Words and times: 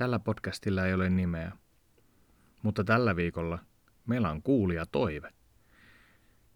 Tällä 0.00 0.18
podcastilla 0.18 0.86
ei 0.86 0.94
ole 0.94 1.10
nimeä, 1.10 1.52
mutta 2.62 2.84
tällä 2.84 3.16
viikolla 3.16 3.58
meillä 4.06 4.30
on 4.30 4.42
kuulija 4.42 4.86
toive. 4.86 5.32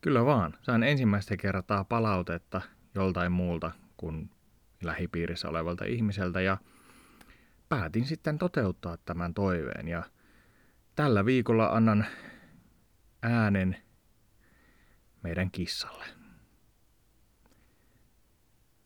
Kyllä 0.01 0.25
vaan, 0.25 0.59
sain 0.63 0.83
ensimmäistä 0.83 1.37
kertaa 1.37 1.85
palautetta 1.85 2.61
joltain 2.95 3.33
muulta 3.33 3.73
kuin 3.97 4.31
lähipiirissä 4.83 5.49
olevalta 5.49 5.85
ihmiseltä 5.85 6.41
ja 6.41 6.59
päätin 7.69 8.05
sitten 8.05 8.39
toteuttaa 8.39 8.97
tämän 8.97 9.35
toiveen 9.35 9.89
ja 9.89 10.03
tällä 10.97 11.25
viikolla 11.25 11.67
annan 11.67 12.07
äänen 13.23 13.77
meidän 15.23 15.51
kissalle. 15.51 16.05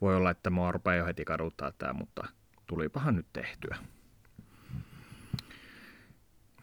Voi 0.00 0.16
olla, 0.16 0.30
että 0.30 0.50
mua 0.50 0.72
rupeaa 0.72 0.96
jo 0.96 1.06
heti 1.06 1.24
kaduttaa 1.24 1.72
tämä, 1.72 1.92
mutta 1.92 2.28
tulipahan 2.66 3.16
nyt 3.16 3.26
tehtyä. 3.32 3.78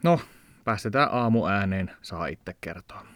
No, 0.06 0.20
päästetään 0.64 1.08
aamu 1.12 1.46
ääneen, 1.46 1.90
saa 2.02 2.26
itse 2.26 2.54
kertoa. 2.60 3.06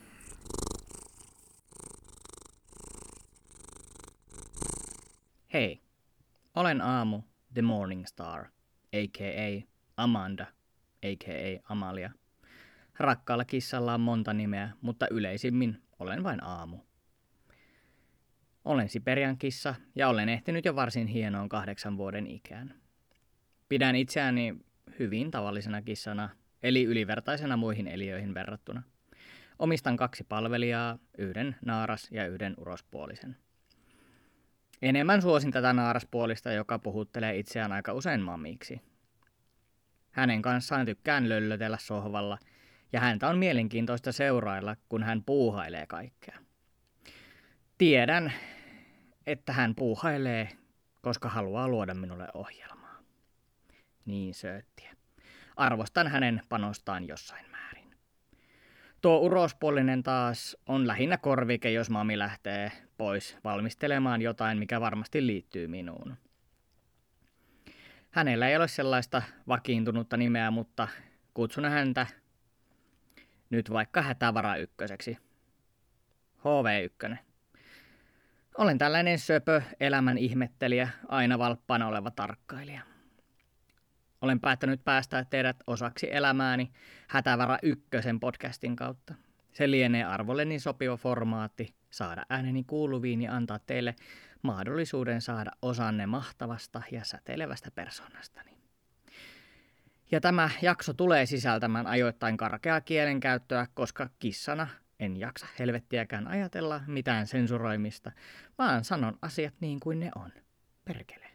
Hei, 5.52 5.80
olen 6.54 6.80
Aamu 6.80 7.22
The 7.54 7.62
Morning 7.62 8.06
Star, 8.06 8.44
a.k.a. 8.92 9.66
Amanda, 9.96 10.46
a.k.a. 11.02 11.72
Amalia. 11.72 12.10
Rakkaalla 12.98 13.44
kissalla 13.44 13.94
on 13.94 14.00
monta 14.00 14.32
nimeä, 14.32 14.70
mutta 14.80 15.06
yleisimmin 15.10 15.82
olen 15.98 16.22
vain 16.22 16.44
Aamu. 16.44 16.78
Olen 18.64 18.88
Siperian 18.88 19.38
kissa 19.38 19.74
ja 19.94 20.08
olen 20.08 20.28
ehtinyt 20.28 20.64
jo 20.64 20.76
varsin 20.76 21.06
hienoon 21.06 21.48
kahdeksan 21.48 21.96
vuoden 21.96 22.26
ikään. 22.26 22.74
Pidän 23.68 23.96
itseäni 23.96 24.56
hyvin 24.98 25.30
tavallisena 25.30 25.82
kissana, 25.82 26.39
eli 26.62 26.84
ylivertaisena 26.84 27.56
muihin 27.56 27.86
eliöihin 27.86 28.34
verrattuna. 28.34 28.82
Omistan 29.58 29.96
kaksi 29.96 30.24
palvelijaa, 30.24 30.98
yhden 31.18 31.56
naaras 31.64 32.08
ja 32.10 32.26
yhden 32.26 32.54
urospuolisen. 32.58 33.36
Enemmän 34.82 35.22
suosin 35.22 35.50
tätä 35.50 35.72
naaraspuolista, 35.72 36.52
joka 36.52 36.78
puhuttelee 36.78 37.38
itseään 37.38 37.72
aika 37.72 37.92
usein 37.92 38.20
mamiksi. 38.20 38.80
Hänen 40.10 40.42
kanssaan 40.42 40.86
tykkään 40.86 41.28
löllötellä 41.28 41.78
sohvalla, 41.80 42.38
ja 42.92 43.00
häntä 43.00 43.28
on 43.28 43.38
mielenkiintoista 43.38 44.12
seurailla, 44.12 44.76
kun 44.88 45.02
hän 45.02 45.22
puuhailee 45.24 45.86
kaikkea. 45.86 46.38
Tiedän, 47.78 48.32
että 49.26 49.52
hän 49.52 49.74
puuhailee, 49.74 50.48
koska 51.00 51.28
haluaa 51.28 51.68
luoda 51.68 51.94
minulle 51.94 52.28
ohjelmaa. 52.34 52.98
Niin 54.04 54.34
sööttiä. 54.34 54.99
Arvostan 55.60 56.08
hänen 56.08 56.42
panostaan 56.48 57.08
jossain 57.08 57.44
määrin. 57.50 57.94
Tuo 59.00 59.18
urospuolinen 59.18 60.02
taas 60.02 60.56
on 60.66 60.86
lähinnä 60.86 61.16
korvike, 61.16 61.70
jos 61.70 61.90
mami 61.90 62.18
lähtee 62.18 62.72
pois 62.98 63.38
valmistelemaan 63.44 64.22
jotain, 64.22 64.58
mikä 64.58 64.80
varmasti 64.80 65.26
liittyy 65.26 65.68
minuun. 65.68 66.16
Hänellä 68.10 68.48
ei 68.48 68.56
ole 68.56 68.68
sellaista 68.68 69.22
vakiintunutta 69.48 70.16
nimeä, 70.16 70.50
mutta 70.50 70.88
kutsun 71.34 71.64
häntä 71.64 72.06
nyt 73.50 73.70
vaikka 73.70 74.02
hätävara 74.02 74.56
ykköseksi. 74.56 75.18
HV1. 76.38 77.16
Olen 78.58 78.78
tällainen 78.78 79.18
söpö, 79.18 79.62
elämän 79.80 80.18
ihmettelijä, 80.18 80.88
aina 81.08 81.38
valppaana 81.38 81.88
oleva 81.88 82.10
tarkkailija. 82.10 82.89
Olen 84.20 84.40
päättänyt 84.40 84.84
päästää 84.84 85.24
teidät 85.24 85.56
osaksi 85.66 86.14
elämääni 86.14 86.72
Hätävara 87.08 87.58
ykkösen 87.62 88.20
podcastin 88.20 88.76
kautta. 88.76 89.14
Se 89.52 89.70
lienee 89.70 90.04
arvolleni 90.04 90.58
sopiva 90.58 90.96
formaatti 90.96 91.74
saada 91.90 92.22
ääneni 92.28 92.64
kuuluviin 92.64 93.22
ja 93.22 93.36
antaa 93.36 93.58
teille 93.58 93.94
mahdollisuuden 94.42 95.20
saada 95.20 95.50
osanne 95.62 96.06
mahtavasta 96.06 96.82
ja 96.90 97.04
säteilevästä 97.04 97.70
persoonastani. 97.70 98.56
Ja 100.10 100.20
tämä 100.20 100.50
jakso 100.62 100.92
tulee 100.92 101.26
sisältämään 101.26 101.86
ajoittain 101.86 102.36
karkeaa 102.36 102.80
kielenkäyttöä, 102.80 103.66
koska 103.74 104.08
kissana 104.18 104.68
en 105.00 105.16
jaksa 105.16 105.46
helvettiäkään 105.58 106.28
ajatella 106.28 106.80
mitään 106.86 107.26
sensuroimista, 107.26 108.12
vaan 108.58 108.84
sanon 108.84 109.18
asiat 109.22 109.54
niin 109.60 109.80
kuin 109.80 110.00
ne 110.00 110.10
on. 110.16 110.32
Perkele. 110.84 111.29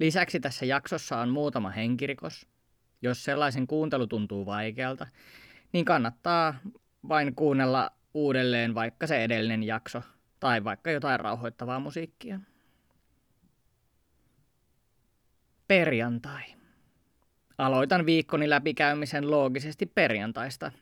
Lisäksi 0.00 0.40
tässä 0.40 0.66
jaksossa 0.66 1.18
on 1.18 1.28
muutama 1.28 1.70
henkirikos. 1.70 2.46
Jos 3.02 3.24
sellaisen 3.24 3.66
kuuntelu 3.66 4.06
tuntuu 4.06 4.46
vaikealta, 4.46 5.06
niin 5.72 5.84
kannattaa 5.84 6.54
vain 7.08 7.34
kuunnella 7.34 7.90
uudelleen 8.14 8.74
vaikka 8.74 9.06
se 9.06 9.24
edellinen 9.24 9.62
jakso 9.62 10.02
tai 10.40 10.64
vaikka 10.64 10.90
jotain 10.90 11.20
rauhoittavaa 11.20 11.80
musiikkia. 11.80 12.40
Perjantai. 15.68 16.42
Aloitan 17.58 18.06
viikkoni 18.06 18.50
läpikäymisen 18.50 19.30
loogisesti 19.30 19.86
perjantaista, 19.86 20.72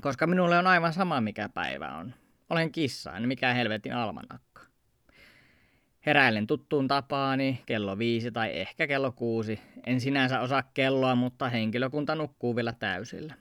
koska 0.00 0.26
minulle 0.26 0.58
on 0.58 0.66
aivan 0.66 0.92
sama 0.92 1.20
mikä 1.20 1.48
päivä 1.48 1.96
on. 1.96 2.14
Olen 2.50 2.72
kissa, 2.72 3.16
en 3.16 3.28
mikään 3.28 3.56
helvetin 3.56 3.94
almanakka. 3.94 4.45
Heräilen 6.06 6.46
tuttuun 6.46 6.88
tapaani 6.88 7.62
kello 7.66 7.98
viisi 7.98 8.32
tai 8.32 8.58
ehkä 8.58 8.86
kello 8.86 9.12
kuusi. 9.12 9.60
En 9.86 10.00
sinänsä 10.00 10.40
osaa 10.40 10.62
kelloa, 10.62 11.14
mutta 11.14 11.48
henkilökunta 11.48 12.14
nukkuu 12.14 12.56
vielä 12.56 12.72
täysillä. 12.72 13.34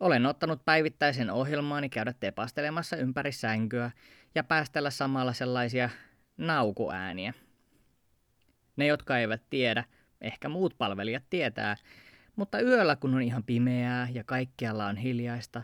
Olen 0.00 0.26
ottanut 0.26 0.64
päivittäisen 0.64 1.30
ohjelmaani 1.30 1.88
käydä 1.88 2.14
tepastelemassa 2.20 2.96
ympäri 2.96 3.32
sänkyä 3.32 3.90
ja 4.34 4.44
päästellä 4.44 4.90
samalla 4.90 5.32
sellaisia 5.32 5.90
naukuääniä. 6.36 7.34
Ne, 8.76 8.86
jotka 8.86 9.18
eivät 9.18 9.42
tiedä, 9.50 9.84
ehkä 10.20 10.48
muut 10.48 10.74
palvelijat 10.78 11.24
tietää, 11.30 11.76
mutta 12.36 12.60
yöllä 12.60 12.96
kun 12.96 13.14
on 13.14 13.22
ihan 13.22 13.44
pimeää 13.44 14.08
ja 14.12 14.24
kaikkialla 14.24 14.86
on 14.86 14.96
hiljaista, 14.96 15.62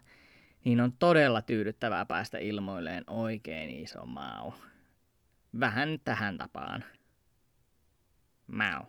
niin 0.64 0.80
on 0.80 0.92
todella 0.98 1.42
tyydyttävää 1.42 2.06
päästä 2.06 2.38
ilmoilleen 2.38 3.04
oikein 3.06 3.70
iso 3.70 4.06
mau. 4.06 4.52
Vähän 5.60 5.98
tähän 6.04 6.38
tapaan. 6.38 6.84
Mau. 8.46 8.82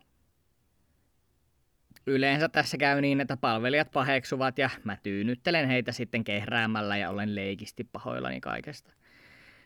Yleensä 2.08 2.50
tässä 2.50 2.78
käy 2.78 3.02
niin, 3.02 3.22
että 3.22 3.38
palvelijat 3.38 3.92
paheksuvat 3.92 4.58
ja 4.58 4.70
mä 4.84 4.98
tyynyttelen 5.04 5.68
heitä 5.68 5.92
sitten 5.92 6.24
kehräämällä 6.24 6.98
ja 6.98 7.10
olen 7.10 7.36
leikisti 7.36 7.84
pahoillani 7.84 8.42
kaikesta. 8.42 8.94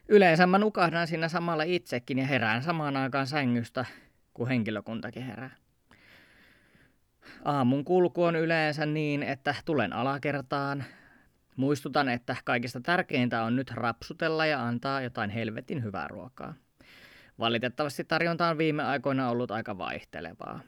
Yleensä 0.09 0.47
mä 0.47 0.57
nukahdan 0.57 1.07
siinä 1.07 1.27
samalla 1.27 1.63
itsekin 1.63 2.17
ja 2.17 2.25
herään 2.25 2.63
samaan 2.63 2.97
aikaan 2.97 3.27
sängystä, 3.27 3.85
kun 4.33 4.47
henkilökuntakin 4.47 5.23
herää. 5.23 5.55
Aamun 7.45 7.85
kulku 7.85 8.23
on 8.23 8.35
yleensä 8.35 8.85
niin, 8.85 9.23
että 9.23 9.55
tulen 9.65 9.93
alakertaan. 9.93 10.83
Muistutan, 11.55 12.09
että 12.09 12.35
kaikista 12.45 12.81
tärkeintä 12.81 13.43
on 13.43 13.55
nyt 13.55 13.71
rapsutella 13.71 14.45
ja 14.45 14.67
antaa 14.67 15.01
jotain 15.01 15.29
helvetin 15.29 15.83
hyvää 15.83 16.07
ruokaa. 16.07 16.53
Valitettavasti 17.39 18.03
tarjonta 18.03 18.47
on 18.47 18.57
viime 18.57 18.83
aikoina 18.83 19.29
ollut 19.29 19.51
aika 19.51 19.77
vaihtelevaa. 19.77 20.59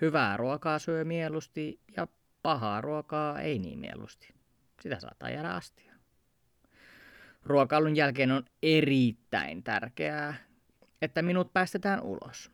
Hyvää 0.00 0.36
ruokaa 0.36 0.78
syö 0.78 1.04
mieluusti 1.04 1.80
ja 1.96 2.08
pahaa 2.42 2.80
ruokaa 2.80 3.40
ei 3.40 3.58
niin 3.58 3.78
mieluusti. 3.78 4.34
Sitä 4.80 5.00
saattaa 5.00 5.30
jäädä 5.30 5.50
astia. 5.50 5.92
Ruokailun 7.44 7.96
jälkeen 7.96 8.30
on 8.30 8.44
erittäin 8.62 9.62
tärkeää, 9.62 10.34
että 11.02 11.22
minut 11.22 11.52
päästetään 11.52 12.02
ulos. 12.02 12.50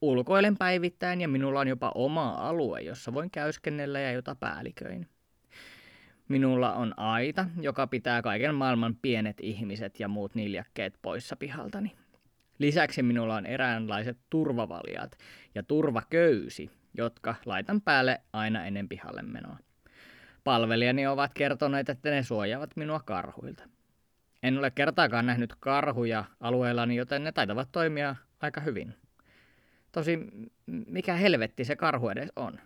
Ulkoilen 0.00 0.56
päivittäin 0.56 1.20
ja 1.20 1.28
minulla 1.28 1.60
on 1.60 1.68
jopa 1.68 1.92
oma 1.94 2.30
alue, 2.30 2.80
jossa 2.80 3.14
voin 3.14 3.30
käyskennellä 3.30 4.00
ja 4.00 4.12
jota 4.12 4.34
päälliköin. 4.34 5.08
Minulla 6.28 6.72
on 6.72 6.98
aita, 6.98 7.46
joka 7.60 7.86
pitää 7.86 8.22
kaiken 8.22 8.54
maailman 8.54 8.96
pienet 9.02 9.36
ihmiset 9.40 10.00
ja 10.00 10.08
muut 10.08 10.34
niljakkeet 10.34 10.94
poissa 11.02 11.36
pihaltani. 11.36 11.96
Lisäksi 12.58 13.02
minulla 13.02 13.34
on 13.34 13.46
eräänlaiset 13.46 14.18
turvavaljat 14.30 15.18
ja 15.54 15.62
turvaköysi, 15.62 16.70
jotka 16.94 17.34
laitan 17.46 17.80
päälle 17.80 18.20
aina 18.32 18.66
ennen 18.66 18.88
pihalle 18.88 19.22
menoa. 19.22 19.58
Palvelijani 20.44 21.06
ovat 21.06 21.34
kertoneet, 21.34 21.88
että 21.88 22.10
ne 22.10 22.22
suojaavat 22.22 22.76
minua 22.76 23.00
karhuilta. 23.00 23.68
En 24.42 24.58
ole 24.58 24.70
kertaakaan 24.70 25.26
nähnyt 25.26 25.54
karhuja 25.60 26.24
alueellani, 26.40 26.96
joten 26.96 27.24
ne 27.24 27.32
taitavat 27.32 27.68
toimia 27.72 28.16
aika 28.40 28.60
hyvin. 28.60 28.94
Tosi 29.92 30.18
mikä 30.66 31.14
helvetti 31.14 31.64
se 31.64 31.76
karhu 31.76 32.08
edes 32.08 32.32
on? 32.36 32.60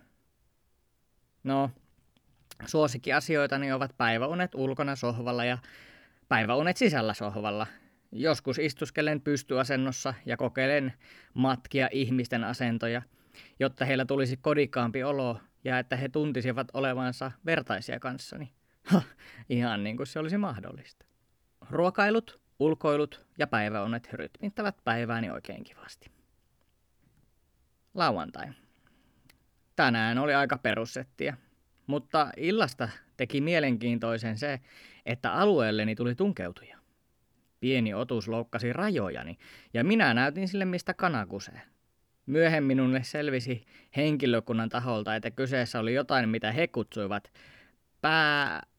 No, 1.43 1.69
suosikkiasioitani 2.65 3.71
ovat 3.71 3.97
päiväunet 3.97 4.55
ulkona 4.55 4.95
sohvalla 4.95 5.45
ja 5.45 5.57
päiväunet 6.29 6.77
sisällä 6.77 7.13
sohvalla. 7.13 7.67
Joskus 8.15 8.59
istuskelen 8.59 9.21
pystyasennossa 9.21 10.13
ja 10.25 10.37
kokeilen 10.37 10.93
matkia 11.33 11.89
ihmisten 11.91 12.43
asentoja– 12.43 13.01
jotta 13.59 13.85
heillä 13.85 14.05
tulisi 14.05 14.37
kodikkaampi 14.37 15.03
olo 15.03 15.39
ja 15.63 15.79
että 15.79 15.95
he 15.95 16.09
tuntisivat 16.09 16.67
olevansa 16.73 17.31
vertaisia 17.45 17.99
kanssani. 17.99 18.53
Ha, 18.83 19.01
ihan 19.49 19.83
niin 19.83 19.97
kuin 19.97 20.07
se 20.07 20.19
olisi 20.19 20.37
mahdollista. 20.37 21.05
Ruokailut, 21.69 22.41
ulkoilut 22.59 23.25
ja 23.37 23.47
päiväunet 23.47 24.13
rytmittävät 24.13 24.75
päivääni 24.83 25.29
oikein 25.29 25.63
kivasti. 25.63 26.11
Lauantai. 27.93 28.47
Tänään 29.75 30.17
oli 30.17 30.33
aika 30.33 30.57
perussettiä, 30.57 31.37
mutta 31.87 32.31
illasta 32.37 32.89
teki 33.17 33.41
mielenkiintoisen 33.41 34.37
se, 34.37 34.59
että 35.05 35.33
alueelleni 35.33 35.95
tuli 35.95 36.15
tunkeutuja. 36.15 36.82
Pieni 37.63 37.93
otus 37.93 38.27
loukkasi 38.27 38.73
rajojani, 38.73 39.37
ja 39.73 39.83
minä 39.83 40.13
näytin 40.13 40.47
sille, 40.47 40.65
mistä 40.65 40.93
kana 40.93 41.25
kusee. 41.25 41.61
Myöhemmin 42.25 42.77
minulle 42.77 43.03
selvisi 43.03 43.65
henkilökunnan 43.95 44.69
taholta, 44.69 45.15
että 45.15 45.31
kyseessä 45.31 45.79
oli 45.79 45.93
jotain, 45.93 46.29
mitä 46.29 46.51
he 46.51 46.67
kutsuivat 46.67 47.33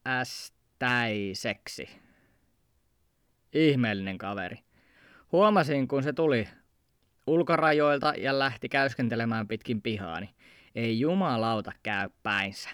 päästäiseksi. 0.03 1.89
Ihmeellinen 3.53 4.19
kaveri. 4.19 4.59
Huomasin, 5.33 5.89
kun 5.89 6.03
se 6.03 6.13
tuli 6.13 6.49
ulkorajoilta 7.27 8.15
ja 8.19 8.39
lähti 8.39 8.69
käyskentelemään 8.69 9.49
pitkin 9.49 9.83
pihaani. 9.83 10.35
Ei 10.75 11.01
jumalauta 11.01 11.73
käy 11.83 12.09
päinsä. 12.23 12.71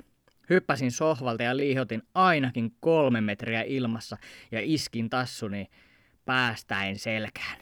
Hyppäsin 0.51 0.91
sohvalta 0.91 1.43
ja 1.43 1.57
liihotin 1.57 2.03
ainakin 2.15 2.75
kolme 2.81 3.21
metriä 3.21 3.63
ilmassa 3.63 4.17
ja 4.53 4.61
iskin 4.63 5.11
tassuni 5.11 5.71
päästäen 6.25 6.99
selkään. 6.99 7.57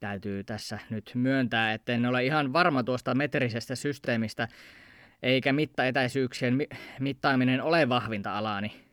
Täytyy 0.00 0.44
tässä 0.44 0.78
nyt 0.90 1.10
myöntää, 1.14 1.72
että 1.72 1.92
en 1.92 2.06
ole 2.06 2.24
ihan 2.24 2.52
varma 2.52 2.82
tuosta 2.82 3.14
metrisestä 3.14 3.74
systeemistä, 3.74 4.48
eikä 5.22 5.52
mittaetäisyyksien 5.52 6.58
mittaaminen 7.00 7.62
ole 7.62 7.88
vahvinta 7.88 8.38
alaani. 8.38 8.84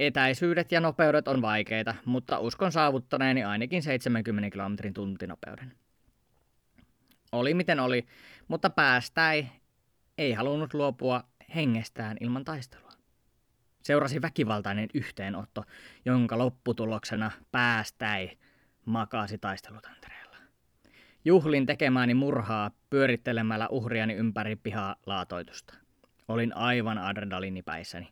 Etäisyydet 0.00 0.72
ja 0.72 0.80
nopeudet 0.80 1.28
on 1.28 1.42
vaikeita, 1.42 1.94
mutta 2.04 2.38
uskon 2.38 2.72
saavuttaneeni 2.72 3.44
ainakin 3.44 3.82
70 3.82 4.50
kilometrin 4.50 4.94
tuntinopeuden. 4.94 5.72
Oli 7.32 7.54
miten 7.54 7.80
oli, 7.80 8.06
mutta 8.48 8.70
päästäi 8.70 9.46
ei 10.18 10.32
halunnut 10.32 10.74
luopua 10.74 11.24
hengestään 11.54 12.16
ilman 12.20 12.44
taistelua. 12.44 12.93
Seurasi 13.84 14.22
väkivaltainen 14.22 14.88
yhteenotto, 14.94 15.64
jonka 16.04 16.38
lopputuloksena 16.38 17.30
päästäi 17.52 18.30
makasi 18.84 19.38
taistelutantereella. 19.38 20.36
Juhlin 21.24 21.66
tekemääni 21.66 22.14
murhaa 22.14 22.70
pyörittelemällä 22.90 23.68
uhriani 23.68 24.14
ympäri 24.14 24.56
pihaa 24.56 24.96
laatoitusta. 25.06 25.74
Olin 26.28 26.56
aivan 26.56 26.98
adrenalinipäissäni. 26.98 28.08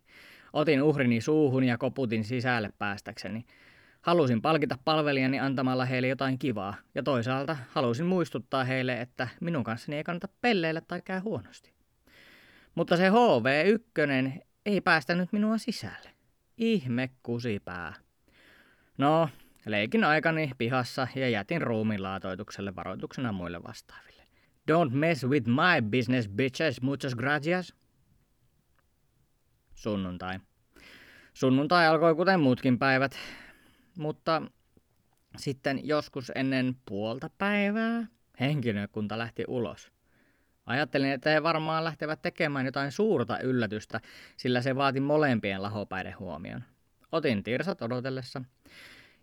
Otin 0.53 0.83
uhrini 0.83 1.21
suuhun 1.21 1.65
ja 1.65 1.79
koputin 1.79 2.25
sisälle 2.25 2.73
päästäkseni. 2.79 3.45
Halusin 4.03 4.43
palkita 4.43 4.79
palvelijani 4.85 5.41
antamalla 5.41 5.85
heille 5.85 6.09
jotain 6.09 6.39
kivaa, 6.39 6.75
ja 6.95 7.03
toisaalta 7.03 7.57
halusin 7.69 8.07
muistuttaa 8.07 8.65
heille, 8.65 9.01
että 9.01 9.29
minun 9.41 9.65
kanssani 9.65 9.97
ei 9.97 10.05
kannata 10.05 10.29
pelleillä 10.41 10.81
tai 10.81 11.03
käy 11.05 11.21
huonosti. 11.21 11.73
Mutta 12.75 12.97
se 12.97 13.09
HV1 13.09 14.43
ei 14.67 14.81
päästänyt 14.81 15.33
minua 15.33 15.59
sisälle. 15.59 16.11
Ihme 16.57 17.11
kusipää. 17.23 17.95
No, 18.99 19.29
leikin 19.67 20.05
aikani 20.05 20.51
pihassa 20.59 21.09
ja 21.15 21.29
jätin 21.29 21.63
ruumiin 21.63 22.03
laatoitukselle 22.03 22.77
varoituksena 22.77 23.33
muille 23.33 23.63
vastaaville. 23.63 24.23
Don't 24.71 24.91
mess 24.91 25.25
with 25.25 25.49
my 25.49 25.91
business, 25.91 26.29
bitches. 26.29 26.83
Muchas 26.83 27.15
gracias. 27.15 27.75
Sunnuntai. 29.75 30.39
Sunnuntai 31.35 31.87
alkoi 31.87 32.15
kuten 32.15 32.41
muutkin 32.41 32.79
päivät, 32.79 33.19
mutta 33.99 34.43
sitten 35.37 35.89
joskus 35.89 36.33
ennen 36.35 36.77
puolta 36.87 37.31
päivää 37.39 38.07
henkilökunta 38.41 39.19
lähti 39.19 39.45
ulos. 39.49 39.93
Ajattelin, 40.67 41.11
että 41.11 41.31
he 41.31 41.43
varmaan 41.43 41.85
lähtevät 41.85 42.23
tekemään 42.23 42.67
jotain 42.67 42.93
suurta 42.93 43.39
yllätystä, 43.39 44.01
sillä 44.37 44.63
se 44.63 44.77
vaati 44.77 45.01
molempien 45.01 45.63
lahopäiden 45.63 46.19
huomion. 46.19 46.65
Otin 47.13 47.43
tirsat 47.43 47.83
odotellessa. 47.83 48.43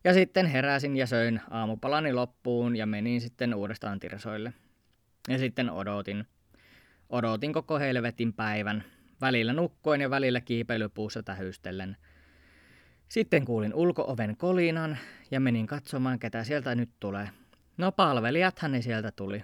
Ja 0.03 0.13
sitten 0.13 0.45
heräsin 0.45 0.97
ja 0.97 1.07
söin 1.07 1.41
aamupalani 1.50 2.13
loppuun 2.13 2.75
ja 2.75 2.86
menin 2.86 3.21
sitten 3.21 3.56
uudestaan 3.56 4.00
tirsoille. 4.00 4.53
Ja 5.27 5.38
sitten 5.38 5.69
odotin. 5.69 6.27
Odotin 7.09 7.53
koko 7.53 7.80
helvetin 7.80 8.33
päivän. 8.33 8.83
Välillä 9.21 9.53
nukkoin 9.53 10.01
ja 10.01 10.09
välillä 10.09 10.42
kiipeilypuussa 10.42 11.24
tähystellen. 11.24 11.97
Sitten 13.09 13.45
kuulin 13.45 13.74
ulkooven 13.74 14.38
kolinan 14.38 14.97
ja 15.31 15.39
menin 15.39 15.68
katsomaan, 15.68 16.19
ketä 16.19 16.44
sieltä 16.44 16.75
nyt 16.75 16.89
tulee. 17.00 17.30
No 17.77 17.92
palvelijathan 17.92 18.71
ne 18.71 18.81
sieltä 18.81 19.12
tuli. 19.12 19.44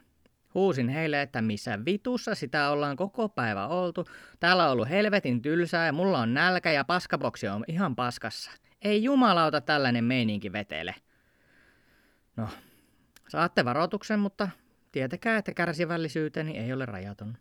Huusin 0.56 0.90
heille, 0.90 1.22
että 1.22 1.42
missä 1.42 1.86
vitussa 1.86 2.36
sitä 2.36 2.69
ollaan 2.69 2.96
koko 2.96 3.30
päivä 3.30 3.68
oltu. 3.68 4.06
Täällä 4.40 4.66
on 4.66 4.72
ollut 4.72 4.90
helvetin 4.90 5.42
tylsää 5.42 5.86
ja 5.86 5.94
mulla 5.94 6.19
on 6.19 6.34
nälkä 6.34 6.72
ja 6.72 6.84
paskaboksi 6.84 7.48
on 7.48 7.63
ihan 7.68 7.96
paskassa. 7.96 8.52
Ei 8.81 9.04
jumalauta 9.04 9.62
tällainen 9.62 10.04
meininki 10.04 10.52
vetele. 10.52 10.96
No, 12.36 12.50
saatte 13.28 13.66
varoituksen, 13.66 14.19
mutta 14.19 14.50
tietäkää, 14.92 15.38
että 15.38 15.54
kärsivällisyyteni 15.54 16.58
ei 16.58 16.74
ole 16.74 16.86
rajaton. 16.86 17.38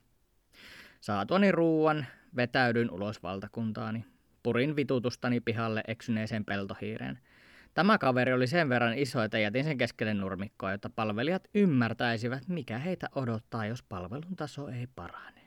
Saatuani 1.00 1.52
ruuan, 1.52 2.06
vetäydyn 2.36 2.90
ulos 2.90 3.22
valtakuntaani. 3.22 4.04
Purin 4.42 4.76
vitutustani 4.76 5.40
pihalle 5.40 5.82
eksyneeseen 5.88 6.44
peltohiireen– 6.44 7.18
Tämä 7.74 7.98
kaveri 7.98 8.32
oli 8.32 8.46
sen 8.46 8.68
verran 8.68 8.98
iso, 8.98 9.22
että 9.22 9.38
jätin 9.38 9.64
sen 9.64 9.78
keskelle 9.78 10.14
nurmikkoa, 10.14 10.72
jotta 10.72 10.90
palvelijat 10.90 11.48
ymmärtäisivät, 11.54 12.48
mikä 12.48 12.78
heitä 12.78 13.08
odottaa, 13.14 13.66
jos 13.66 13.82
palvelun 13.82 14.36
taso 14.36 14.68
ei 14.68 14.86
parane. 14.96 15.40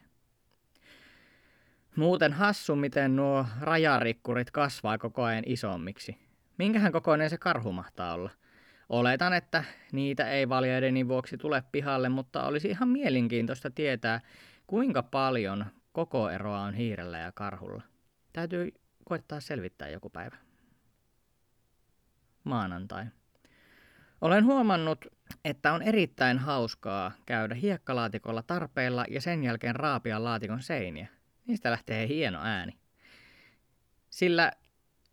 Muuten 1.95 2.33
hassu, 2.33 2.75
miten 2.75 3.15
nuo 3.15 3.45
rajarikkurit 3.61 4.51
kasvaa 4.51 4.97
koko 4.97 5.23
ajan 5.23 5.43
isommiksi. 5.45 6.17
Minkähän 6.57 6.91
kokoinen 6.91 7.29
se 7.29 7.37
karhu 7.37 7.71
mahtaa 7.71 8.13
olla? 8.13 8.31
Oletan, 8.89 9.33
että 9.33 9.63
niitä 9.91 10.29
ei 10.29 10.49
valjeideni 10.49 11.07
vuoksi 11.07 11.37
tule 11.37 11.63
pihalle, 11.71 12.09
mutta 12.09 12.43
olisi 12.43 12.67
ihan 12.67 12.89
mielenkiintoista 12.89 13.71
tietää, 13.71 14.21
kuinka 14.67 15.03
paljon 15.03 15.65
koko 15.91 16.29
eroa 16.29 16.61
on 16.61 16.73
hiirellä 16.73 17.17
ja 17.17 17.31
karhulla. 17.31 17.83
Täytyy 18.33 18.71
koettaa 19.05 19.39
selvittää 19.39 19.89
joku 19.89 20.09
päivä 20.09 20.46
maanantai. 22.47 23.05
Olen 24.21 24.45
huomannut, 24.45 25.05
että 25.45 25.73
on 25.73 25.81
erittäin 25.81 26.37
hauskaa 26.37 27.11
käydä 27.25 27.55
hiekkalaatikolla 27.55 28.43
tarpeilla 28.43 29.05
ja 29.09 29.21
sen 29.21 29.43
jälkeen 29.43 29.75
raapia 29.75 30.23
laatikon 30.23 30.61
seiniä. 30.61 31.07
Niistä 31.47 31.71
lähtee 31.71 32.07
hieno 32.07 32.39
ääni. 32.41 32.77
Sillä 34.09 34.51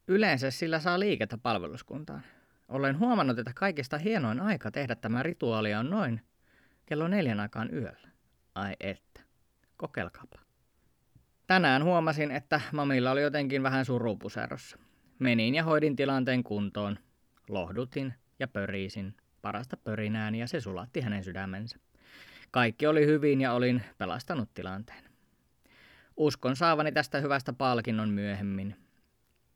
yleensä 0.08 0.50
sillä 0.50 0.80
saa 0.80 1.00
liikettä 1.00 1.38
palveluskuntaan. 1.38 2.22
Olen 2.68 2.98
huomannut, 2.98 3.38
että 3.38 3.52
kaikista 3.54 3.98
hienoin 3.98 4.40
aika 4.40 4.70
tehdä 4.70 4.94
tämä 4.94 5.22
rituaali 5.22 5.74
on 5.74 5.90
noin 5.90 6.20
kello 6.86 7.08
neljän 7.08 7.40
aikaan 7.40 7.74
yöllä. 7.74 8.08
Ai 8.54 8.74
että. 8.80 9.20
Kokeilkaapa. 9.76 10.38
Tänään 11.46 11.84
huomasin, 11.84 12.30
että 12.30 12.60
mamilla 12.72 13.10
oli 13.10 13.22
jotenkin 13.22 13.62
vähän 13.62 13.84
surupuserossa. 13.84 14.78
Menin 15.18 15.54
ja 15.54 15.64
hoidin 15.64 15.96
tilanteen 15.96 16.44
kuntoon. 16.44 16.98
Lohdutin 17.48 18.14
ja 18.38 18.48
pörisin 18.48 19.14
parasta 19.42 19.76
pörinääni 19.76 20.38
ja 20.38 20.46
se 20.46 20.60
sulatti 20.60 21.00
hänen 21.00 21.24
sydämensä. 21.24 21.78
Kaikki 22.50 22.86
oli 22.86 23.06
hyvin 23.06 23.40
ja 23.40 23.52
olin 23.52 23.82
pelastanut 23.98 24.54
tilanteen. 24.54 25.04
Uskon 26.16 26.56
saavani 26.56 26.92
tästä 26.92 27.20
hyvästä 27.20 27.52
palkinnon 27.52 28.08
myöhemmin. 28.08 28.76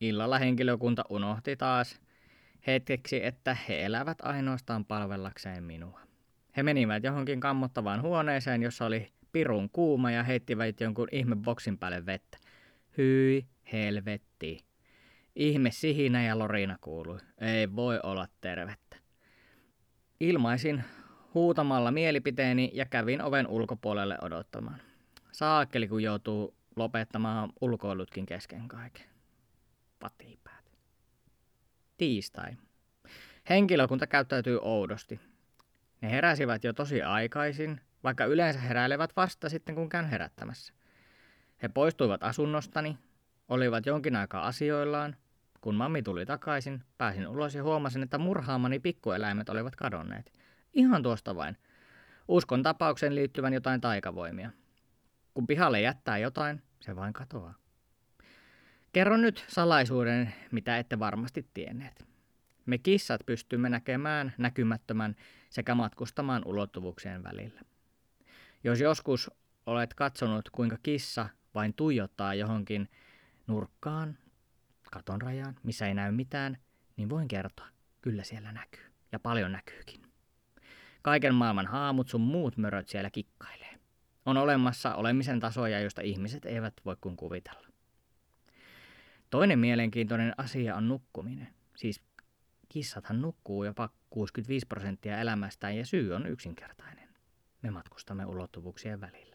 Illalla 0.00 0.38
henkilökunta 0.38 1.04
unohti 1.09 1.57
taas 1.57 2.00
hetkeksi, 2.66 3.25
että 3.25 3.57
he 3.68 3.85
elävät 3.85 4.18
ainoastaan 4.23 4.85
palvellakseen 4.85 5.64
minua. 5.64 6.00
He 6.57 6.62
menivät 6.62 7.04
johonkin 7.04 7.40
kammottavaan 7.40 8.02
huoneeseen, 8.02 8.62
jossa 8.62 8.87
oli 8.87 9.12
pirun 9.33 9.71
kuuma 9.71 10.11
ja 10.11 10.23
heittivät 10.23 10.80
jonkun 10.80 11.09
ihme 11.12 11.37
boksin 11.37 11.78
päälle 11.78 12.07
vettä. 12.07 12.38
Hyi 12.99 13.47
helvetti. 13.73 14.67
Ihme 15.38 15.71
sihinä 15.71 16.23
ja 16.25 16.38
lorina 16.38 16.78
kuului. 16.80 17.18
Ei 17.40 17.76
voi 17.76 18.00
olla 18.02 18.28
tervettä. 18.40 18.97
Ilmaisin 20.21 20.85
huutamalla 21.35 21.90
mielipiteeni 21.90 22.71
ja 22.75 22.87
kävin 22.87 23.23
oven 23.23 23.47
ulkopuolelle 23.47 24.18
odottamaan. 24.23 24.80
Saakkeli, 25.33 25.88
kun 25.88 26.02
joutuu 26.02 26.54
lopettamaan 26.76 27.52
ulkoilutkin 27.61 28.26
kesken 28.26 28.68
kaiken. 28.68 29.07
Patipäät. 29.99 30.73
Tiistai. 31.97 32.57
Henkilökunta 33.49 34.07
käyttäytyy 34.07 34.59
oudosti. 34.62 35.21
Ne 36.00 36.11
heräsivät 36.11 36.64
jo 36.64 36.73
tosi 36.73 37.02
aikaisin, 37.02 37.80
vaikka 38.04 38.25
yleensä 38.25 38.61
heräilevät 38.61 39.11
vasta 39.16 39.49
sitten 39.49 39.75
kun 39.75 39.88
käyn 39.88 40.11
herättämässä. 40.11 40.73
He 41.62 41.68
poistuivat 41.68 42.23
asunnostani, 42.23 42.99
olivat 43.49 43.87
jonkin 43.87 44.16
aikaa 44.16 44.47
asioillaan. 44.47 45.16
Kun 45.60 45.74
mammi 45.74 46.02
tuli 46.02 46.26
takaisin, 46.26 46.82
pääsin 46.98 47.28
ulos 47.28 47.54
ja 47.54 47.62
huomasin, 47.62 48.02
että 48.02 48.18
murhaamani 48.18 48.78
pikkueläimet 48.78 49.48
olivat 49.48 49.76
kadonneet. 49.76 50.32
Ihan 50.72 51.02
tuosta 51.02 51.36
vain. 51.36 51.56
Uskon 52.28 52.62
tapaukseen 52.62 53.14
liittyvän 53.14 53.52
jotain 53.52 53.80
taikavoimia. 53.80 54.50
Kun 55.34 55.46
pihalle 55.46 55.80
jättää 55.80 56.18
jotain, 56.18 56.62
se 56.80 56.96
vain 56.96 57.12
katoaa. 57.12 57.54
Kerron 58.92 59.20
nyt 59.22 59.44
salaisuuden, 59.48 60.34
mitä 60.52 60.78
ette 60.78 60.98
varmasti 60.98 61.46
tienneet. 61.54 62.08
Me 62.66 62.78
kissat 62.78 63.20
pystymme 63.26 63.68
näkemään 63.68 64.34
näkymättömän 64.38 65.16
sekä 65.50 65.74
matkustamaan 65.74 66.42
ulottuvuuksien 66.44 67.24
välillä. 67.24 67.60
Jos 68.64 68.80
joskus 68.80 69.30
olet 69.66 69.94
katsonut, 69.94 70.50
kuinka 70.50 70.76
kissa 70.82 71.28
vain 71.54 71.74
tuijottaa 71.74 72.34
johonkin 72.34 72.88
nurkkaan, 73.46 74.18
katon 74.90 75.23
rajaan, 75.23 75.57
missä 75.62 75.87
ei 75.87 75.95
näy 75.95 76.12
mitään, 76.12 76.59
niin 76.97 77.09
voin 77.09 77.28
kertoa, 77.28 77.66
kyllä 78.00 78.25
siellä 78.25 78.52
näkyy. 78.52 78.85
Ja 79.12 79.21
paljon 79.21 79.52
näkyykin. 79.52 80.02
Kaiken 81.02 81.35
maailman 81.35 81.66
haamut 81.66 82.09
sun 82.09 82.21
muut 82.21 82.57
möröt 82.57 82.88
siellä 82.88 83.11
kikkailee. 83.11 83.78
On 84.26 84.37
olemassa 84.37 84.95
olemisen 84.95 85.40
tasoja, 85.40 85.80
joista 85.80 86.02
ihmiset 86.02 86.45
eivät 86.45 86.75
voi 86.85 86.97
kuin 87.00 87.16
kuvitella. 87.16 87.68
Toinen 89.30 89.59
mielenkiintoinen 89.59 90.35
asia 90.37 90.76
on 90.76 90.88
nukkuminen. 90.88 91.49
Siis 91.76 92.00
kissathan 92.68 93.23
nukkuu 93.23 93.64
jopa 93.64 93.88
65 94.11 94.66
prosenttia 94.66 95.18
elämästään 95.21 95.76
ja 95.76 95.87
syy 95.87 96.12
on 96.12 96.26
yksinkertainen. 96.26 97.09
Me 97.62 97.71
matkustamme 97.71 98.26
ulottuvuuksien 98.26 99.00
välillä. 99.00 99.27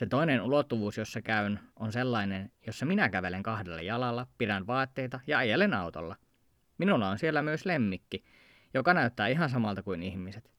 Se 0.00 0.06
toinen 0.06 0.42
ulottuvuus, 0.42 0.98
jossa 0.98 1.22
käyn, 1.22 1.60
on 1.76 1.92
sellainen, 1.92 2.52
jossa 2.66 2.86
minä 2.86 3.08
kävelen 3.08 3.42
kahdella 3.42 3.82
jalalla, 3.82 4.26
pidän 4.38 4.66
vaatteita 4.66 5.20
ja 5.26 5.38
ajelen 5.38 5.74
autolla. 5.74 6.16
Minulla 6.78 7.08
on 7.08 7.18
siellä 7.18 7.42
myös 7.42 7.66
lemmikki, 7.66 8.24
joka 8.74 8.94
näyttää 8.94 9.28
ihan 9.28 9.50
samalta 9.50 9.82
kuin 9.82 10.02
ihmiset. 10.02 10.50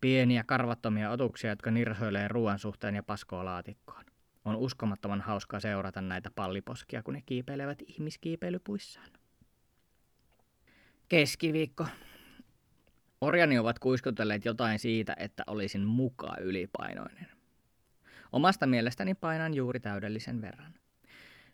Pieniä 0.00 0.44
karvattomia 0.44 1.10
otuksia, 1.10 1.50
jotka 1.50 1.70
nirsoilee 1.70 2.28
ruoan 2.28 2.58
suhteen 2.58 2.94
ja 2.94 3.02
paskoo 3.02 3.44
laatikkoon. 3.44 4.04
On 4.44 4.56
uskomattoman 4.56 5.20
hauskaa 5.20 5.60
seurata 5.60 6.00
näitä 6.00 6.30
palliposkia, 6.34 7.02
kun 7.02 7.14
ne 7.14 7.22
kiipeilevät 7.26 7.82
ihmiskiipeilypuissaan. 7.86 9.10
Keskiviikko. 11.08 11.86
Orjani 13.20 13.58
ovat 13.58 13.78
kuiskutelleet 13.78 14.44
jotain 14.44 14.78
siitä, 14.78 15.16
että 15.18 15.42
olisin 15.46 15.84
muka 15.84 16.36
ylipainoinen. 16.40 17.35
Omasta 18.32 18.66
mielestäni 18.66 19.14
painan 19.14 19.54
juuri 19.54 19.80
täydellisen 19.80 20.42
verran. 20.42 20.74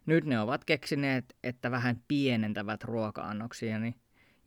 Nyt 0.06 0.24
ne 0.24 0.40
ovat 0.40 0.64
keksineet, 0.64 1.36
että 1.42 1.70
vähän 1.70 2.02
pienentävät 2.08 2.84
ruoka-annoksiani 2.84 3.94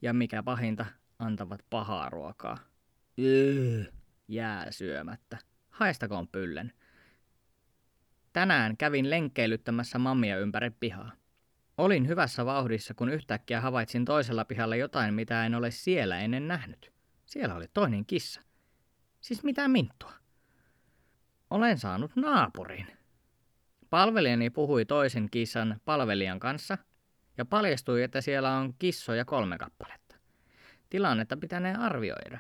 ja 0.01 0.13
mikä 0.13 0.43
pahinta, 0.43 0.85
antavat 1.19 1.61
pahaa 1.69 2.09
ruokaa. 2.09 2.57
Öö, 3.19 3.83
jää 4.27 4.71
syömättä. 4.71 5.37
Haistakoon 5.69 6.27
pyllen. 6.27 6.73
Tänään 8.33 8.77
kävin 8.77 9.09
lenkkeilyttämässä 9.09 9.99
mammia 9.99 10.39
ympäri 10.39 10.71
pihaa. 10.71 11.11
Olin 11.77 12.07
hyvässä 12.07 12.45
vauhdissa, 12.45 12.93
kun 12.93 13.09
yhtäkkiä 13.09 13.61
havaitsin 13.61 14.05
toisella 14.05 14.45
pihalla 14.45 14.75
jotain, 14.75 15.13
mitä 15.13 15.45
en 15.45 15.55
ole 15.55 15.71
siellä 15.71 16.19
ennen 16.19 16.47
nähnyt. 16.47 16.93
Siellä 17.25 17.55
oli 17.55 17.67
toinen 17.73 18.05
kissa. 18.05 18.41
Siis 19.21 19.43
mitä 19.43 19.67
minttua? 19.67 20.13
Olen 21.55 21.77
saanut 21.77 22.15
naapurin. 22.15 22.87
Palvelijani 23.89 24.49
puhui 24.49 24.85
toisen 24.85 25.29
kissan 25.31 25.81
palvelijan 25.85 26.39
kanssa 26.39 26.77
ja 27.37 27.45
paljastui, 27.45 28.03
että 28.03 28.21
siellä 28.21 28.51
on 28.51 28.73
kissoja 28.79 29.25
kolme 29.25 29.57
kappaletta. 29.57 30.15
Tilannetta 30.89 31.37
pitänee 31.37 31.75
arvioida. 31.75 32.39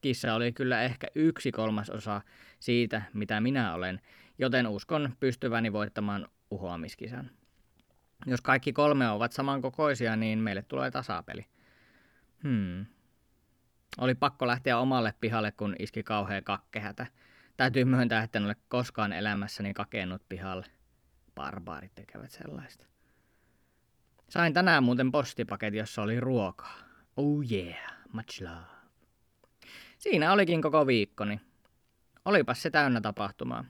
Kissa 0.00 0.34
oli 0.34 0.52
kyllä 0.52 0.82
ehkä 0.82 1.06
yksi 1.14 1.52
kolmasosa 1.52 2.20
siitä, 2.60 3.02
mitä 3.14 3.40
minä 3.40 3.74
olen, 3.74 4.00
joten 4.38 4.66
uskon 4.66 5.16
pystyväni 5.20 5.72
voittamaan 5.72 6.28
uhoamiskisan. 6.50 7.30
Jos 8.26 8.40
kaikki 8.40 8.72
kolme 8.72 9.10
ovat 9.10 9.32
samankokoisia, 9.32 10.16
niin 10.16 10.38
meille 10.38 10.62
tulee 10.62 10.90
tasapeli. 10.90 11.46
Hmm. 12.42 12.86
Oli 13.98 14.14
pakko 14.14 14.46
lähteä 14.46 14.78
omalle 14.78 15.14
pihalle, 15.20 15.52
kun 15.52 15.76
iski 15.78 16.02
kauhea 16.02 16.42
kakkehätä. 16.42 17.06
Täytyy 17.56 17.84
myöntää, 17.84 18.22
että 18.22 18.38
en 18.38 18.44
ole 18.44 18.56
koskaan 18.68 19.12
elämässäni 19.12 19.74
kakennut 19.74 20.22
pihalle. 20.28 20.66
Barbaarit 21.34 21.94
tekevät 21.94 22.30
sellaista. 22.30 22.86
Sain 24.28 24.54
tänään 24.54 24.84
muuten 24.84 25.12
postipaketti, 25.12 25.78
jossa 25.78 26.02
oli 26.02 26.20
ruokaa. 26.20 26.78
Oh 27.16 27.50
yeah, 27.52 27.76
much 28.12 28.42
love. 28.42 28.66
Siinä 29.98 30.32
olikin 30.32 30.62
koko 30.62 30.86
viikkoni. 30.86 31.40
Olipas 32.24 32.62
se 32.62 32.70
täynnä 32.70 33.00
tapahtumaa. 33.00 33.64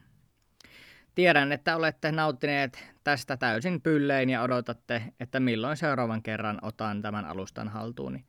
Tiedän, 1.14 1.52
että 1.52 1.76
olette 1.76 2.12
nauttineet 2.12 2.84
tästä 3.04 3.36
täysin 3.36 3.80
pyllein 3.80 4.30
ja 4.30 4.42
odotatte, 4.42 5.02
että 5.20 5.40
milloin 5.40 5.76
seuraavan 5.76 6.22
kerran 6.22 6.58
otan 6.62 7.02
tämän 7.02 7.24
alustan 7.24 7.68
haltuuni. 7.68 8.24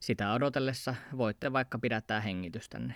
Sitä 0.00 0.32
odotellessa 0.32 0.94
voitte 1.16 1.52
vaikka 1.52 1.78
pidättää 1.78 2.20
hengitystänne. 2.20 2.94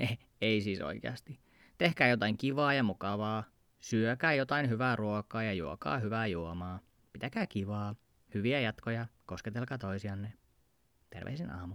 Eh, 0.00 0.18
ei 0.40 0.60
siis 0.60 0.80
oikeasti. 0.80 1.40
Tehkää 1.78 2.08
jotain 2.08 2.36
kivaa 2.36 2.74
ja 2.74 2.82
mukavaa. 2.82 3.44
Syökää 3.80 4.34
jotain 4.34 4.70
hyvää 4.70 4.96
ruokaa 4.96 5.42
ja 5.42 5.52
juokaa 5.52 5.98
hyvää 5.98 6.26
juomaa. 6.26 6.80
Pitäkää 7.12 7.46
kivaa. 7.46 7.94
Hyviä 8.34 8.60
jatkoja. 8.60 9.06
Kosketelkaa 9.26 9.78
toisianne. 9.78 10.32
Terveisin 11.10 11.50
aamu. 11.50 11.74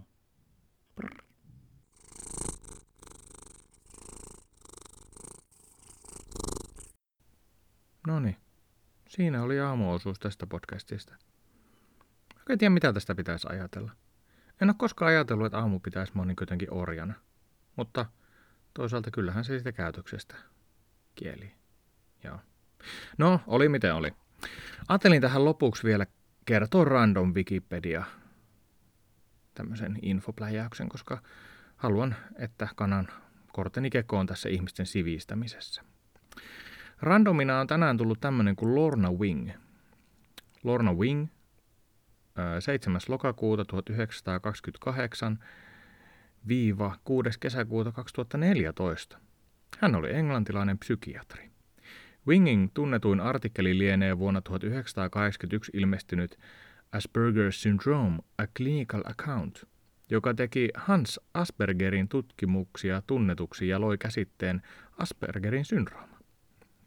Brr. 0.94 1.22
No 8.06 8.20
siinä 9.08 9.42
oli 9.42 9.60
aamuosuus 9.60 10.18
tästä 10.18 10.46
podcastista. 10.46 11.14
En 12.48 12.58
tiedä, 12.58 12.70
mitä 12.70 12.92
tästä 12.92 13.14
pitäisi 13.14 13.46
ajatella. 13.50 13.92
En 14.60 14.68
ole 14.68 14.76
koskaan 14.78 15.08
ajatellut, 15.08 15.46
että 15.46 15.58
aamu 15.58 15.80
pitäisi 15.80 16.12
mua 16.14 16.24
niin 16.24 16.36
jotenkin 16.40 16.72
orjana. 16.72 17.14
Mutta 17.76 18.06
toisaalta 18.74 19.10
kyllähän 19.10 19.44
se 19.44 19.48
siitä 19.48 19.72
käytöksestä 19.72 20.36
kieli. 21.14 21.52
Joo. 22.24 22.38
No, 23.18 23.40
oli 23.46 23.68
miten 23.68 23.94
oli. 23.94 24.12
Ajattelin 24.88 25.22
tähän 25.22 25.44
lopuksi 25.44 25.84
vielä 25.84 26.06
kertoa 26.44 26.84
random 26.84 27.34
Wikipedia 27.34 28.04
tämmöisen 29.54 29.98
infopläjäyksen, 30.02 30.88
koska 30.88 31.22
haluan, 31.76 32.16
että 32.38 32.68
kanan 32.76 33.08
korteni 33.52 33.90
kekoon 33.90 34.26
tässä 34.26 34.48
ihmisten 34.48 34.86
sivistämisessä. 34.86 35.82
Randomina 37.00 37.60
on 37.60 37.66
tänään 37.66 37.96
tullut 37.96 38.20
tämmöinen 38.20 38.56
kuin 38.56 38.74
Lorna 38.74 39.12
Wing. 39.12 39.50
Lorna 40.64 40.92
Wing, 40.94 41.26
7. 42.60 43.00
lokakuuta 43.08 43.64
1928 43.64 45.38
viiva 46.48 46.96
6. 47.04 47.30
kesäkuuta 47.40 47.92
2014. 47.92 49.18
Hän 49.78 49.94
oli 49.94 50.14
englantilainen 50.14 50.78
psykiatri. 50.78 51.50
Wingin 52.26 52.70
tunnetuin 52.74 53.20
artikkeli 53.20 53.78
lienee 53.78 54.18
vuonna 54.18 54.40
1981 54.40 55.72
ilmestynyt 55.74 56.38
Asperger's 56.96 57.52
Syndrome, 57.52 58.18
A 58.38 58.46
Clinical 58.46 59.02
Account, 59.04 59.64
joka 60.10 60.34
teki 60.34 60.68
Hans 60.74 61.20
Aspergerin 61.34 62.08
tutkimuksia 62.08 63.02
tunnetuksi 63.06 63.68
ja 63.68 63.80
loi 63.80 63.98
käsitteen 63.98 64.62
Aspergerin 64.98 65.64
syndrooma. 65.64 66.15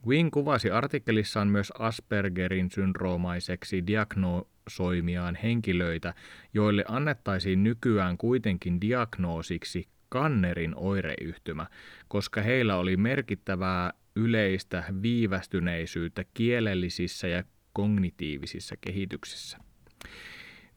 Wing 0.07 0.29
kuvasi 0.31 0.71
artikkelissaan 0.71 1.47
myös 1.47 1.71
Aspergerin 1.79 2.71
syndroomaiseksi 2.71 3.87
diagnosoimiaan 3.87 5.35
henkilöitä, 5.35 6.13
joille 6.53 6.85
annettaisiin 6.87 7.63
nykyään 7.63 8.17
kuitenkin 8.17 8.81
diagnoosiksi 8.81 9.87
kannerin 10.09 10.73
oireyhtymä, 10.75 11.67
koska 12.07 12.41
heillä 12.41 12.75
oli 12.75 12.97
merkittävää 12.97 13.93
yleistä 14.15 14.83
viivästyneisyyttä 15.01 16.23
kielellisissä 16.33 17.27
ja 17.27 17.43
kognitiivisissa 17.73 18.75
kehityksissä. 18.81 19.57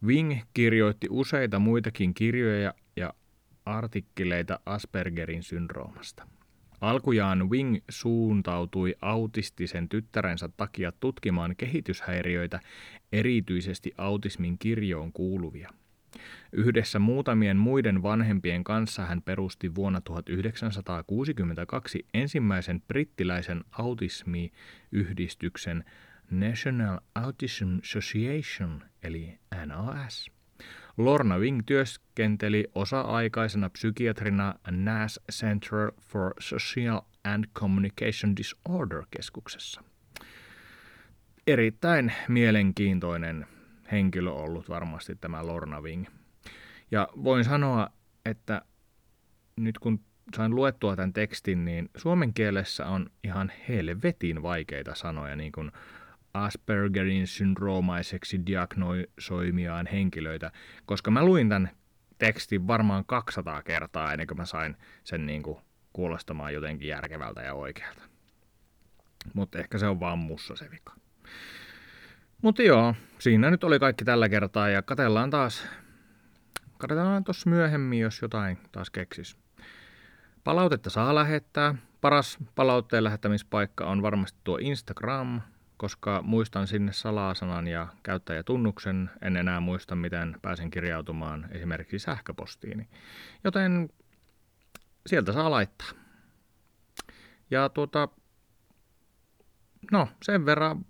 Wing 0.04 0.40
kirjoitti 0.54 1.06
useita 1.10 1.58
muitakin 1.58 2.14
kirjoja 2.14 2.74
ja 2.96 3.14
artikkeleita 3.64 4.60
Aspergerin 4.66 5.42
syndroomasta. 5.42 6.26
Alkujaan 6.82 7.50
Wing 7.50 7.76
suuntautui 7.90 8.94
autistisen 9.00 9.88
tyttärensä 9.88 10.48
takia 10.56 10.92
tutkimaan 11.00 11.56
kehityshäiriöitä, 11.56 12.60
erityisesti 13.12 13.92
autismin 13.98 14.58
kirjoon 14.58 15.12
kuuluvia. 15.12 15.70
Yhdessä 16.52 16.98
muutamien 16.98 17.56
muiden 17.56 18.02
vanhempien 18.02 18.64
kanssa 18.64 19.06
hän 19.06 19.22
perusti 19.22 19.74
vuonna 19.74 20.00
1962 20.00 22.06
ensimmäisen 22.14 22.80
brittiläisen 22.80 23.64
autismiyhdistyksen 23.70 25.84
National 26.30 26.98
Autism 27.14 27.78
Association 27.82 28.82
eli 29.02 29.38
NAS. 29.66 30.30
Lorna 30.96 31.38
Wing 31.38 31.60
työskenteli 31.66 32.64
osa-aikaisena 32.74 33.70
psykiatrina 33.70 34.54
NAS 34.70 35.20
Center 35.32 35.92
for 36.00 36.34
Social 36.38 37.00
and 37.24 37.44
Communication 37.54 38.36
Disorder-keskuksessa. 38.36 39.84
Erittäin 41.46 42.12
mielenkiintoinen 42.28 43.46
henkilö 43.92 44.30
ollut 44.30 44.68
varmasti 44.68 45.14
tämä 45.14 45.46
Lorna 45.46 45.80
Wing. 45.80 46.06
Ja 46.90 47.08
voin 47.24 47.44
sanoa, 47.44 47.88
että 48.24 48.62
nyt 49.56 49.78
kun 49.78 50.00
sain 50.36 50.54
luettua 50.54 50.96
tämän 50.96 51.12
tekstin, 51.12 51.64
niin 51.64 51.90
suomen 51.96 52.34
kielessä 52.34 52.86
on 52.86 53.10
ihan 53.24 53.52
helvetin 53.68 54.42
vaikeita 54.42 54.94
sanoja, 54.94 55.36
niin 55.36 55.52
kuin 55.52 55.72
Aspergerin 56.34 57.26
syndroomaiseksi 57.26 58.46
diagnosoimiaan 58.46 59.86
henkilöitä, 59.86 60.50
koska 60.86 61.10
mä 61.10 61.24
luin 61.24 61.48
tämän 61.48 61.70
tekstin 62.18 62.66
varmaan 62.66 63.04
200 63.04 63.62
kertaa 63.62 64.12
ennen 64.12 64.26
kuin 64.26 64.38
mä 64.38 64.44
sain 64.44 64.76
sen 65.04 65.26
niin 65.26 65.42
kuin 65.42 65.58
kuulostamaan 65.92 66.54
jotenkin 66.54 66.88
järkevältä 66.88 67.40
ja 67.42 67.54
oikealta. 67.54 68.02
Mutta 69.34 69.58
ehkä 69.58 69.78
se 69.78 69.86
on 69.86 70.00
vaan 70.00 70.18
mussa 70.18 70.56
se 70.56 70.70
vika. 70.70 70.94
Mutta 72.42 72.62
joo, 72.62 72.94
siinä 73.18 73.50
nyt 73.50 73.64
oli 73.64 73.78
kaikki 73.78 74.04
tällä 74.04 74.28
kertaa 74.28 74.68
ja 74.68 74.82
katellaan 74.82 75.30
taas, 75.30 75.66
katsotaan 76.78 77.24
tuossa 77.24 77.50
myöhemmin, 77.50 78.00
jos 78.00 78.22
jotain 78.22 78.58
taas 78.72 78.90
keksis. 78.90 79.36
Palautetta 80.44 80.90
saa 80.90 81.14
lähettää. 81.14 81.74
Paras 82.00 82.38
palautteen 82.54 83.04
lähettämispaikka 83.04 83.86
on 83.86 84.02
varmasti 84.02 84.38
tuo 84.44 84.58
Instagram, 84.60 85.40
koska 85.82 86.22
muistan 86.22 86.66
sinne 86.66 86.92
salasanan 86.92 87.68
ja 87.68 87.88
käyttäjätunnuksen, 88.02 89.10
en 89.22 89.36
enää 89.36 89.60
muista, 89.60 89.94
miten 89.94 90.36
pääsen 90.42 90.70
kirjautumaan 90.70 91.48
esimerkiksi 91.50 91.98
sähköpostiini. 91.98 92.88
Joten 93.44 93.88
sieltä 95.06 95.32
saa 95.32 95.50
laittaa. 95.50 95.88
Ja 97.50 97.68
tuota, 97.68 98.08
no 99.92 100.08
sen 100.22 100.46
verran 100.46 100.84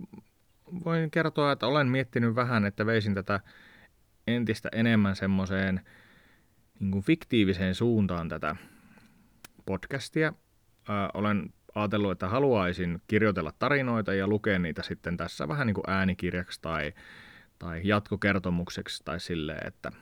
voin 0.84 1.10
kertoa, 1.10 1.52
että 1.52 1.66
olen 1.66 1.88
miettinyt 1.88 2.34
vähän, 2.34 2.66
että 2.66 2.86
veisin 2.86 3.14
tätä 3.14 3.40
entistä 4.26 4.68
enemmän 4.72 5.16
semmoiseen 5.16 5.80
niin 6.80 7.02
fiktiiviseen 7.02 7.74
suuntaan 7.74 8.28
tätä 8.28 8.56
podcastia. 9.66 10.32
Ää, 10.88 11.10
olen 11.14 11.52
ajatellut, 11.74 12.10
että 12.12 12.28
haluaisin 12.28 13.02
kirjoitella 13.06 13.52
tarinoita 13.58 14.14
ja 14.14 14.26
lukea 14.26 14.58
niitä 14.58 14.82
sitten 14.82 15.16
tässä 15.16 15.48
vähän 15.48 15.66
niin 15.66 15.74
kuin 15.74 15.90
äänikirjaksi 15.90 16.62
tai, 16.62 16.92
tai 17.58 17.80
jatkokertomukseksi 17.84 19.02
tai 19.04 19.20
silleen, 19.20 19.66
että 19.66 19.92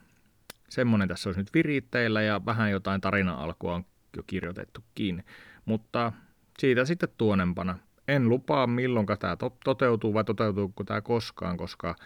semmoinen 0.69 1.09
tässä 1.09 1.29
olisi 1.29 1.41
nyt 1.41 1.55
viritteillä 1.55 2.23
ja 2.23 2.45
vähän 2.47 2.71
jotain 2.71 3.01
tarina-alkua 3.01 3.75
on 3.75 3.85
jo 4.17 4.23
kirjoitettukin, 4.27 5.25
mutta 5.65 6.13
siitä 6.59 6.85
sitten 6.85 7.09
tuonempana. 7.19 7.79
En 8.09 8.29
lupaa 8.29 8.67
milloin 8.67 9.07
tämä 9.19 9.37
to- 9.37 9.57
toteutuu 9.65 10.15
vai 10.15 10.25
toteutuuko 10.25 10.85
tämä 10.85 11.01
koskaan, 11.01 11.57
koska 11.57 11.97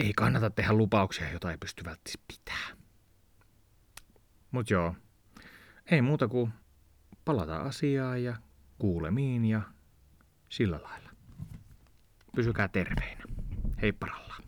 ei 0.00 0.12
kannata 0.12 0.50
tehdä 0.50 0.72
lupauksia, 0.72 1.32
jota 1.32 1.50
ei 1.50 1.56
pysty 1.58 1.84
välttämättä 1.84 2.24
pitää. 2.28 2.68
Mut 4.50 4.70
joo, 4.70 4.94
ei 5.90 6.02
muuta 6.02 6.28
kuin 6.28 6.52
palata 7.24 7.56
asiaan 7.56 8.24
ja 8.24 8.36
kuulemiin 8.78 9.44
ja 9.44 9.62
sillä 10.48 10.80
lailla. 10.82 11.10
Pysykää 12.36 12.68
terveinä. 12.68 13.22
Heipparalla. 13.82 14.47